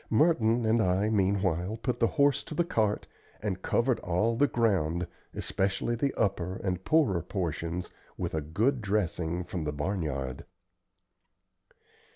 Merton 0.09 0.65
and 0.65 0.81
I 0.81 1.11
meanwhile 1.11 1.77
put 1.77 1.99
the 1.99 2.07
horse 2.07 2.41
to 2.45 2.55
the 2.55 2.63
cart 2.63 3.05
and 3.39 3.61
covered 3.61 3.99
all 3.99 4.35
the 4.35 4.47
ground, 4.47 5.05
especially 5.35 5.93
the 5.93 6.11
upper 6.15 6.55
and 6.55 6.83
poorer 6.83 7.21
portions, 7.21 7.91
with 8.17 8.33
a 8.33 8.41
good 8.41 8.81
dressing 8.81 9.43
from 9.43 9.63
the 9.63 9.71
barnyard. 9.73 10.45